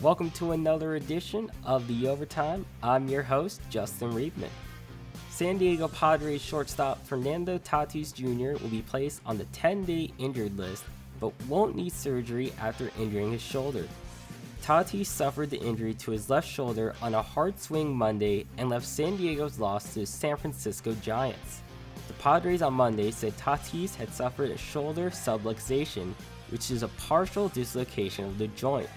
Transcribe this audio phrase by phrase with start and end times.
[0.00, 2.64] Welcome to another edition of The Overtime.
[2.84, 4.48] I'm your host, Justin Riebman.
[5.28, 8.62] San Diego Padres shortstop Fernando Tatis Jr.
[8.62, 10.84] will be placed on the 10 day injured list
[11.18, 13.88] but won't need surgery after injuring his shoulder.
[14.62, 18.86] Tatis suffered the injury to his left shoulder on a hard swing Monday and left
[18.86, 21.62] San Diego's loss to the San Francisco Giants.
[22.06, 26.14] The Padres on Monday said Tatis had suffered a shoulder subluxation,
[26.50, 28.88] which is a partial dislocation of the joint.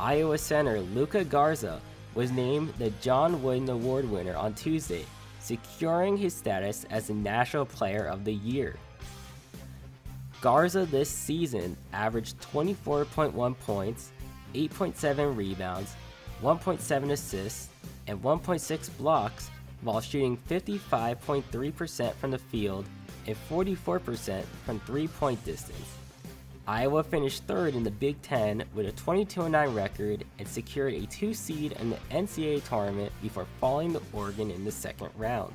[0.00, 1.78] Iowa center Luka Garza
[2.14, 5.04] was named the John Wooden Award winner on Tuesday,
[5.40, 8.76] securing his status as the National Player of the Year.
[10.40, 14.12] Garza this season averaged 24.1 points,
[14.54, 15.94] 8.7 rebounds,
[16.40, 17.68] 1.7 assists,
[18.06, 19.50] and 1.6 blocks
[19.82, 22.86] while shooting 55.3% from the field
[23.26, 25.99] and 44% from three point distance.
[26.66, 31.06] Iowa finished third in the Big Ten with a 22 9 record and secured a
[31.06, 35.54] 2 seed in the NCAA tournament before falling to Oregon in the second round.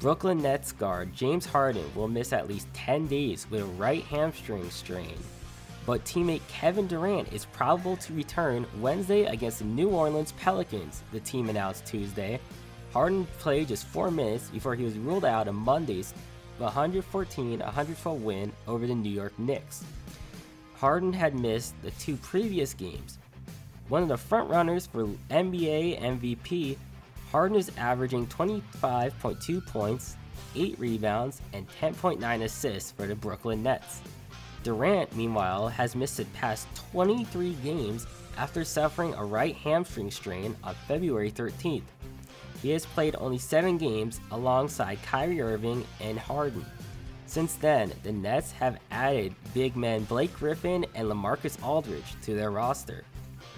[0.00, 4.68] Brooklyn Nets guard James Harden will miss at least 10 days with a right hamstring
[4.70, 5.16] strain,
[5.86, 11.20] but teammate Kevin Durant is probable to return Wednesday against the New Orleans Pelicans, the
[11.20, 12.38] team announced Tuesday.
[12.92, 16.14] Harden played just 4 minutes before he was ruled out on Monday's
[16.58, 19.84] 114 112 win over the New York Knicks.
[20.76, 23.18] Harden had missed the two previous games.
[23.88, 26.76] One of the frontrunners for NBA MVP,
[27.32, 30.16] Harden is averaging 25.2 points,
[30.54, 34.02] 8 rebounds, and 10.9 assists for the Brooklyn Nets.
[34.62, 40.74] Durant, meanwhile, has missed the past 23 games after suffering a right hamstring strain on
[40.86, 41.82] February 13th.
[42.62, 46.64] He has played only 7 games alongside Kyrie Irving and Harden.
[47.26, 52.50] Since then, the Nets have added big men Blake Griffin and LaMarcus Aldridge to their
[52.50, 53.04] roster.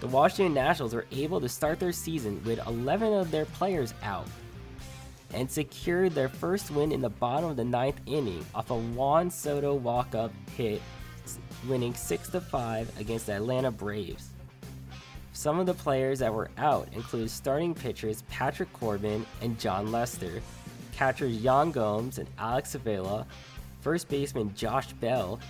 [0.00, 4.26] The Washington Nationals were able to start their season with 11 of their players out
[5.32, 9.30] and secured their first win in the bottom of the ninth inning off a Juan
[9.30, 10.82] Soto walk-up hit,
[11.68, 14.30] winning 6-5 against the Atlanta Braves.
[15.40, 20.42] Some of the players that were out include starting pitchers Patrick Corbin and Jon Lester,
[20.92, 23.26] catchers Yan Gomes and Alex Avila,
[23.80, 25.40] first baseman Josh Bell,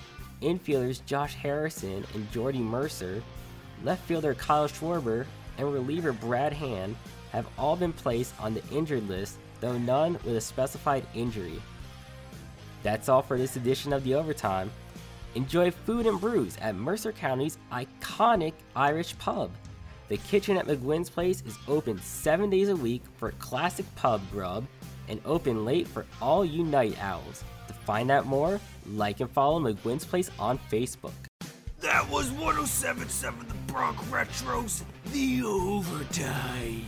[0.42, 3.20] infielders Josh Harrison and Jordy Mercer,
[3.82, 5.26] left fielder Kyle Schwarber,
[5.58, 6.94] and reliever Brad Hand
[7.32, 11.60] have all been placed on the injured list, though none with a specified injury.
[12.84, 14.70] That's all for this edition of The Overtime.
[15.34, 19.50] Enjoy food and brews at Mercer County's iconic Irish pub.
[20.10, 24.66] The kitchen at McGuinn's Place is open seven days a week for classic pub grub
[25.06, 27.44] and open late for all you night owls.
[27.68, 31.12] To find out more, like and follow McGuinn's Place on Facebook.
[31.78, 34.82] That was 1077 The Bronc Retros,
[35.12, 36.84] the overtime.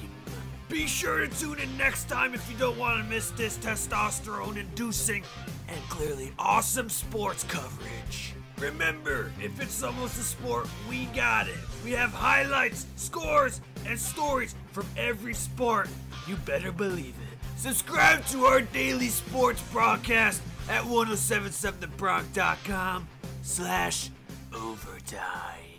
[0.68, 4.56] Be sure to tune in next time if you don't want to miss this testosterone
[4.56, 5.22] inducing
[5.68, 8.34] and clearly awesome sports coverage.
[8.58, 11.56] Remember, if it's almost a sport, we got it.
[11.84, 15.88] We have highlights, scores, and stories from every sport.
[16.28, 17.38] You better believe it.
[17.58, 23.08] Subscribe to our daily sports broadcast at 1077thebronc.com
[23.42, 24.10] slash
[24.54, 25.71] overtime.